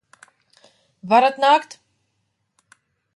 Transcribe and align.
Varat 1.11 1.37
nākt! 1.45 1.79